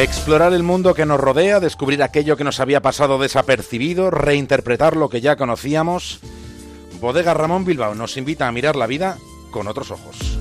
[0.00, 5.10] Explorar el mundo que nos rodea, descubrir aquello que nos había pasado desapercibido, reinterpretar lo
[5.10, 6.20] que ya conocíamos.
[7.02, 9.18] Bodega Ramón Bilbao nos invita a mirar la vida
[9.50, 10.38] con otros ojos.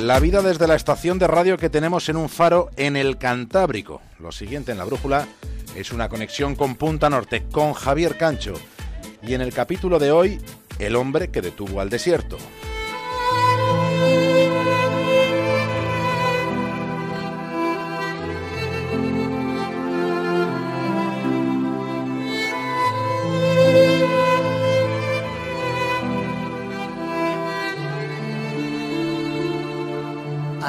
[0.00, 4.02] La vida desde la estación de radio que tenemos en un faro en el Cantábrico.
[4.18, 5.28] Lo siguiente en la brújula
[5.76, 8.54] es una conexión con Punta Norte, con Javier Cancho.
[9.22, 10.40] Y en el capítulo de hoy,
[10.78, 12.38] el hombre que detuvo al desierto.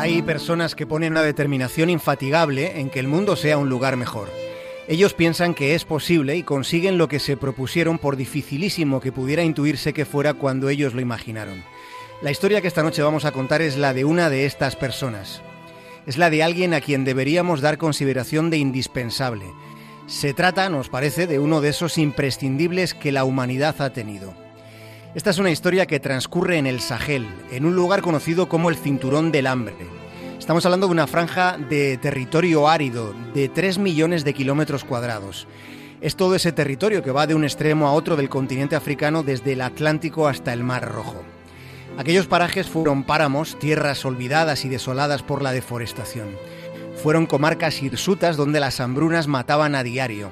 [0.05, 4.45] Hay personas que ponen una determinación infatigable en que el mundo sea un lugar mejor.
[4.88, 9.44] Ellos piensan que es posible y consiguen lo que se propusieron por dificilísimo que pudiera
[9.44, 11.64] intuirse que fuera cuando ellos lo imaginaron.
[12.22, 15.42] La historia que esta noche vamos a contar es la de una de estas personas.
[16.05, 19.46] Es la de alguien a quien deberíamos dar consideración de indispensable.
[20.05, 24.36] Se trata, nos parece, de uno de esos imprescindibles que la humanidad ha tenido.
[25.16, 28.76] Esta es una historia que transcurre en el Sahel, en un lugar conocido como el
[28.76, 29.95] Cinturón del Hambre.
[30.40, 35.48] Estamos hablando de una franja de territorio árido de 3 millones de kilómetros cuadrados.
[36.02, 39.54] Es todo ese territorio que va de un extremo a otro del continente africano desde
[39.54, 41.24] el Atlántico hasta el Mar Rojo.
[41.98, 46.30] Aquellos parajes fueron páramos, tierras olvidadas y desoladas por la deforestación.
[47.02, 50.32] Fueron comarcas hirsutas donde las hambrunas mataban a diario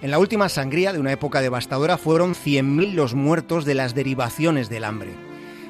[0.00, 4.68] en la última sangría de una época devastadora fueron 100.000 los muertos de las derivaciones
[4.68, 5.27] del hambre.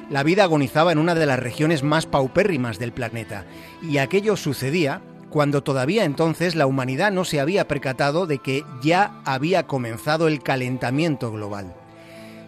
[0.09, 3.45] La vida agonizaba en una de las regiones más paupérrimas del planeta,
[3.81, 9.21] y aquello sucedía cuando todavía entonces la humanidad no se había percatado de que ya
[9.23, 11.75] había comenzado el calentamiento global.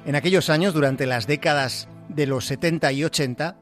[0.05, 3.57] En aquellos años, durante las décadas de los 70 y 80,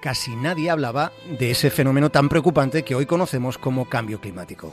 [0.00, 4.72] casi nadie hablaba de ese fenómeno tan preocupante que hoy conocemos como cambio climático.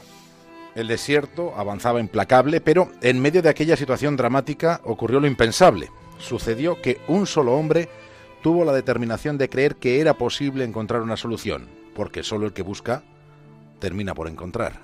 [0.76, 5.90] El desierto avanzaba implacable, pero en medio de aquella situación dramática ocurrió lo impensable.
[6.18, 7.88] Sucedió que un solo hombre
[8.42, 12.62] tuvo la determinación de creer que era posible encontrar una solución, porque solo el que
[12.62, 13.02] busca
[13.78, 14.80] termina por encontrar.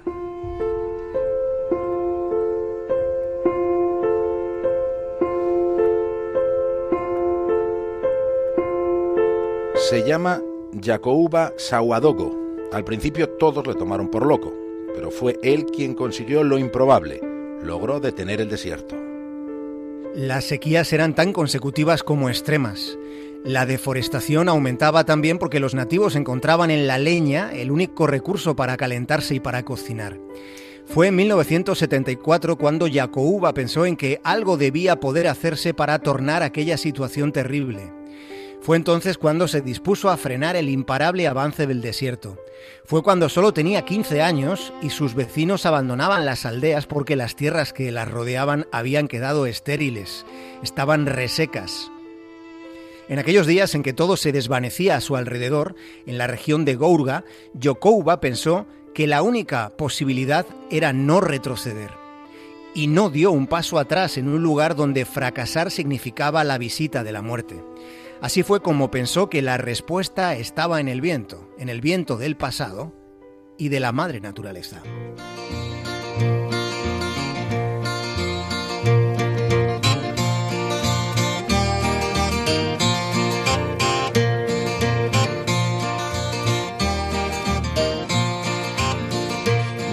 [9.76, 10.40] Se llama
[10.80, 12.34] Jacouba Sawadogo.
[12.72, 14.64] Al principio todos le tomaron por loco
[14.94, 17.20] pero fue él quien consiguió lo improbable,
[17.62, 19.03] logró detener el desierto.
[20.14, 22.96] Las sequías eran tan consecutivas como extremas.
[23.44, 28.76] La deforestación aumentaba también porque los nativos encontraban en la leña el único recurso para
[28.76, 30.20] calentarse y para cocinar.
[30.86, 36.76] Fue en 1974 cuando Yacouba pensó en que algo debía poder hacerse para tornar aquella
[36.76, 37.90] situación terrible.
[38.64, 42.38] Fue entonces cuando se dispuso a frenar el imparable avance del desierto.
[42.86, 47.74] Fue cuando solo tenía 15 años y sus vecinos abandonaban las aldeas porque las tierras
[47.74, 50.24] que las rodeaban habían quedado estériles,
[50.62, 51.90] estaban resecas.
[53.06, 55.74] En aquellos días en que todo se desvanecía a su alrededor,
[56.06, 58.64] en la región de Gourga, Yokouba pensó
[58.94, 61.90] que la única posibilidad era no retroceder.
[62.74, 67.12] Y no dio un paso atrás en un lugar donde fracasar significaba la visita de
[67.12, 67.62] la muerte.
[68.24, 72.38] Así fue como pensó que la respuesta estaba en el viento, en el viento del
[72.38, 72.94] pasado
[73.58, 74.82] y de la madre naturaleza.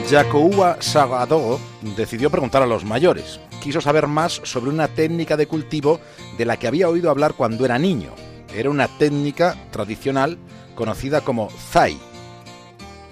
[0.10, 1.60] Jacoua Sagadogo
[1.98, 3.42] decidió preguntar a los mayores.
[3.62, 6.02] Quiso saber más sobre una técnica de cultivo
[6.38, 8.10] de la que había oído hablar cuando era niño.
[8.54, 10.40] Era una técnica tradicional
[10.76, 11.98] conocida como Zai.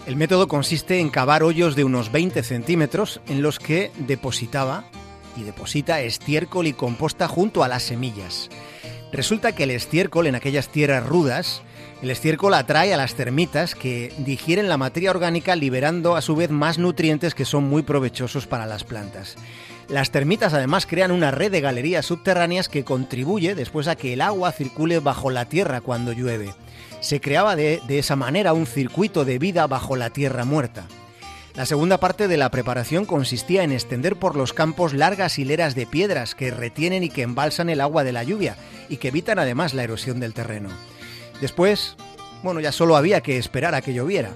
[0.08, 4.86] El método consiste en cavar hoyos de unos 20 centímetros en los que depositaba
[5.38, 8.50] y deposita estiércol y composta junto a las semillas.
[9.12, 11.62] Resulta que el estiércol en aquellas tierras rudas
[12.01, 16.50] el estiércol atrae a las termitas que digieren la materia orgánica liberando a su vez
[16.50, 19.36] más nutrientes que son muy provechosos para las plantas.
[19.89, 24.21] Las termitas además crean una red de galerías subterráneas que contribuye después a que el
[24.21, 26.53] agua circule bajo la tierra cuando llueve.
[27.01, 30.86] Se creaba de, de esa manera un circuito de vida bajo la tierra muerta.
[31.56, 35.88] La segunda parte de la preparación consistía en extender por los campos largas hileras de
[35.88, 38.56] piedras que retienen y que embalsan el agua de la lluvia
[38.89, 40.69] y que evitan además la erosión del terreno.
[41.41, 41.95] Después,
[42.44, 44.30] bueno, ya solo había que esperar a que lloviera.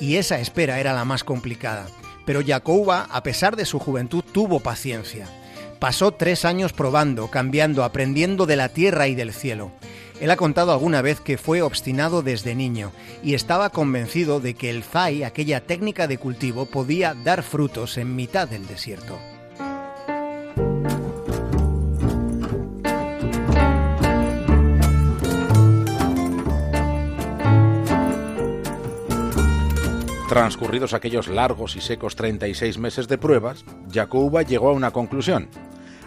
[0.00, 1.86] Y esa espera era la más complicada.
[2.26, 5.26] Pero Jacoba, a pesar de su juventud, tuvo paciencia.
[5.78, 9.70] Pasó tres años probando, cambiando, aprendiendo de la tierra y del cielo.
[10.20, 12.92] Él ha contado alguna vez que fue obstinado desde niño
[13.22, 18.16] y estaba convencido de que el zai, aquella técnica de cultivo, podía dar frutos en
[18.16, 19.18] mitad del desierto.
[30.36, 35.48] Transcurridos aquellos largos y secos 36 meses de pruebas, Jacoba llegó a una conclusión.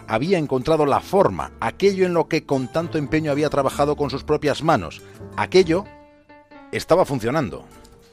[0.06, 4.22] Había encontrado la forma, aquello en lo que con tanto empeño había trabajado con sus
[4.22, 5.02] propias manos.
[5.36, 5.84] Aquello
[6.70, 7.64] estaba funcionando.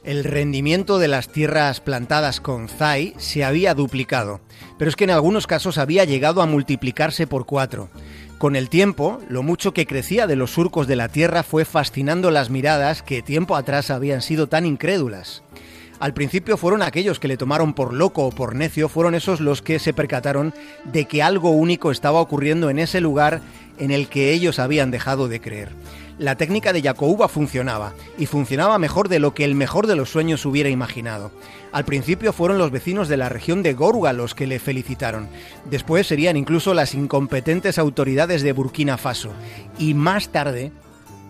[0.02, 4.40] El rendimiento de las tierras plantadas con ZAI se había duplicado,
[4.76, 7.90] pero es que en algunos casos había llegado a multiplicarse por cuatro.
[8.38, 12.30] Con el tiempo, lo mucho que crecía de los surcos de la tierra fue fascinando
[12.30, 15.42] las miradas que tiempo atrás habían sido tan incrédulas.
[16.00, 19.62] Al principio fueron aquellos que le tomaron por loco o por necio, fueron esos los
[19.62, 20.54] que se percataron
[20.84, 23.40] de que algo único estaba ocurriendo en ese lugar
[23.78, 25.70] en el que ellos habían dejado de creer.
[26.18, 30.10] La técnica de Yacouba funcionaba, y funcionaba mejor de lo que el mejor de los
[30.10, 31.30] sueños hubiera imaginado.
[31.70, 35.28] Al principio fueron los vecinos de la región de Gorga los que le felicitaron.
[35.70, 39.30] Después serían incluso las incompetentes autoridades de Burkina Faso.
[39.78, 40.72] Y más tarde,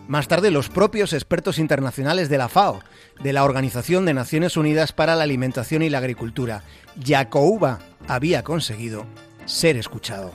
[0.09, 2.81] más tarde, los propios expertos internacionales de la FAO,
[3.23, 6.65] de la Organización de Naciones Unidas para la Alimentación y la Agricultura,
[6.97, 7.79] Yacouba
[8.09, 9.07] había conseguido
[9.45, 10.33] ser escuchado.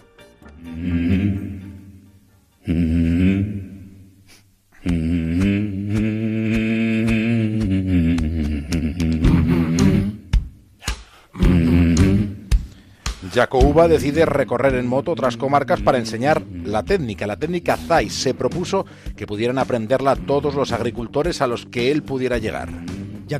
[13.51, 18.11] Uba decide recorrer en moto otras comarcas para enseñar la técnica, la técnica ZAI.
[18.11, 18.85] Se propuso
[19.15, 22.69] que pudieran aprenderla todos los agricultores a los que él pudiera llegar.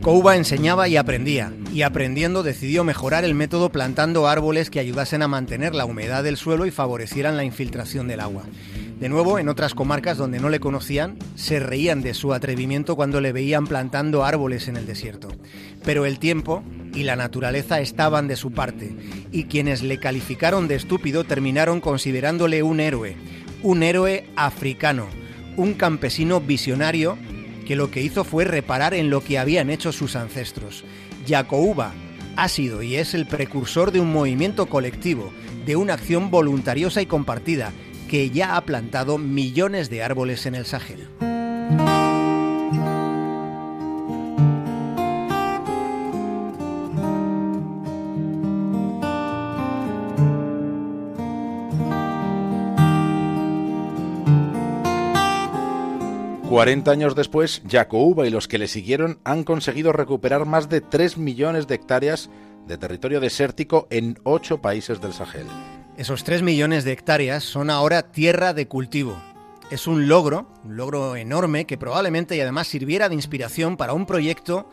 [0.06, 5.28] Uba enseñaba y aprendía, y aprendiendo decidió mejorar el método plantando árboles que ayudasen a
[5.28, 8.44] mantener la humedad del suelo y favorecieran la infiltración del agua.
[9.00, 13.22] De nuevo, en otras comarcas donde no le conocían, se reían de su atrevimiento cuando
[13.22, 15.28] le veían plantando árboles en el desierto.
[15.84, 16.64] Pero el tiempo
[16.94, 18.96] y la naturaleza estaban de su parte,
[19.32, 23.16] y quienes le calificaron de estúpido terminaron considerándole un héroe,
[23.62, 25.08] un héroe africano,
[25.58, 27.18] un campesino visionario
[27.66, 30.84] que lo que hizo fue reparar en lo que habían hecho sus ancestros.
[31.26, 31.94] Yacouba
[32.36, 35.32] ha sido y es el precursor de un movimiento colectivo,
[35.66, 37.72] de una acción voluntariosa y compartida,
[38.10, 41.08] que ya ha plantado millones de árboles en el Sahel.
[56.54, 61.18] Cuarenta años después, Yacouba y los que le siguieron han conseguido recuperar más de 3
[61.18, 62.30] millones de hectáreas
[62.68, 65.48] de territorio desértico en ocho países del Sahel.
[65.98, 69.20] Esos 3 millones de hectáreas son ahora tierra de cultivo.
[69.72, 74.06] Es un logro, un logro enorme que probablemente y además sirviera de inspiración para un
[74.06, 74.70] proyecto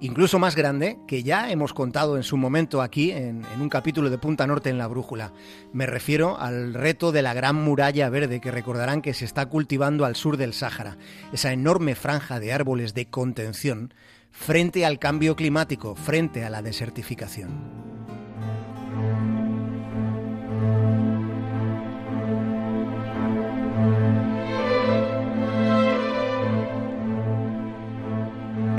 [0.00, 4.18] incluso más grande que ya hemos contado en su momento aquí en, un capítulo de
[4.18, 5.32] Punta Norte en la Brújula.
[5.72, 10.04] Me refiero al reto de la Gran Muralla Verde que recordarán que se está cultivando
[10.04, 10.96] al sur del Sáhara,
[11.32, 13.94] esa enorme franja de árboles de contención
[14.30, 17.86] frente al cambio climático, frente a la desertificación.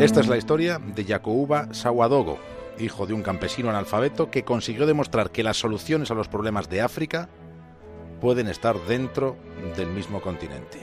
[0.08, 2.40] Esta es la historia de Yacouba Sawadogo,
[2.80, 6.80] hijo de un campesino analfabeto que consiguió demostrar que las soluciones a los problemas de
[6.80, 7.28] África
[8.22, 9.36] pueden estar dentro
[9.76, 10.80] del mismo continente.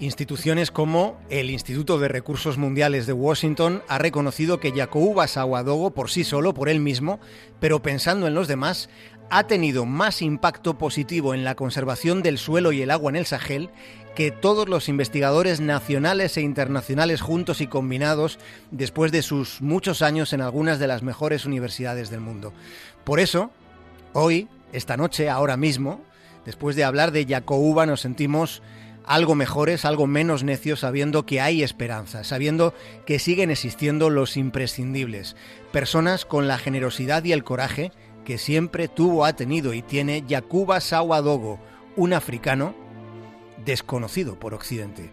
[0.00, 6.10] Instituciones como el Instituto de Recursos Mundiales de Washington ha reconocido que Yacouba Sawadogo por
[6.10, 7.20] sí solo, por él mismo,
[7.58, 8.90] pero pensando en los demás,
[9.30, 13.24] ha tenido más impacto positivo en la conservación del suelo y el agua en el
[13.24, 13.70] Sahel
[14.14, 18.38] que todos los investigadores nacionales e internacionales juntos y combinados
[18.70, 22.52] después de sus muchos años en algunas de las mejores universidades del mundo.
[23.04, 23.50] Por eso,
[24.12, 26.00] hoy, esta noche, ahora mismo,
[26.44, 28.62] después de hablar de Yacouba, nos sentimos
[29.06, 32.74] algo mejores, algo menos necios, sabiendo que hay esperanza, sabiendo
[33.06, 35.36] que siguen existiendo los imprescindibles,
[35.72, 37.92] personas con la generosidad y el coraje
[38.24, 41.58] que siempre tuvo, ha tenido y tiene Yakuba Sawadogo,
[41.96, 42.74] un africano
[43.64, 45.12] desconocido por Occidente.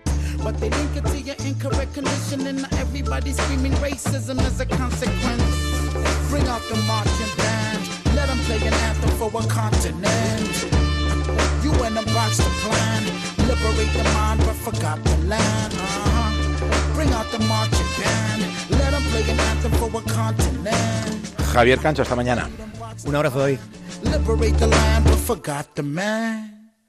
[21.54, 22.50] Javier Cancho, hasta mañana.
[23.06, 23.60] Un abrazo, hoy.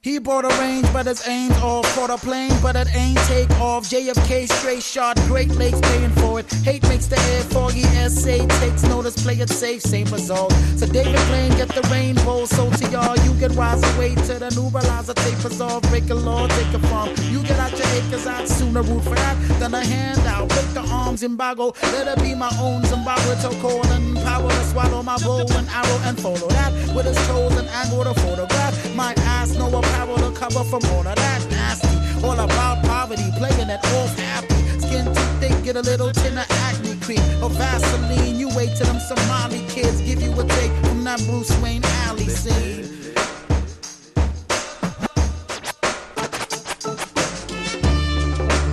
[0.02, 3.50] He bought a range, but his aims all for the plane, but it ain't take
[3.61, 3.85] off.
[3.85, 6.50] JFK straight shot, Great Lakes paying for it.
[6.64, 10.52] Hate makes the air foggy, SA takes notice, play it safe, same result.
[10.78, 14.49] So David Blaine get the rainbow, so to y'all, you can rise away to the
[14.57, 17.11] new realizer, take us off, break a law, take a farm.
[17.28, 20.49] You get out your acres, I'd sooner root for that than a handout.
[20.49, 24.64] Break the arms, embargo, let it be my own Zimbabwe to call and power to
[24.64, 28.60] swallow my bow and arrow and follow that with his chosen angle to photograph.
[28.95, 32.27] My ass know a power to cover from all of that nasty.
[32.27, 34.55] All about poverty, playing it off happy.
[34.81, 38.39] Skin too thick, get a little tin of acne cream or Vaseline.
[38.39, 42.27] You wait till them Somali kids give you a take from that Bruce Wayne alley
[42.29, 42.85] scene.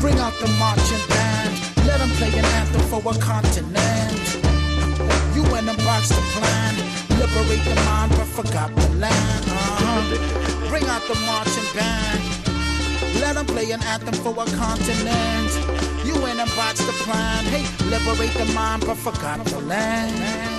[0.01, 1.53] Bring out the marching band,
[1.85, 4.17] let them play an anthem for a continent.
[5.35, 6.75] You and them box the plan,
[7.19, 9.46] liberate the mind but forgot the land.
[10.69, 12.21] Bring out the marching band,
[13.19, 15.51] let them play an anthem for a continent.
[16.05, 20.56] You and them box the plan, hey, liberate the mind but forgot the land.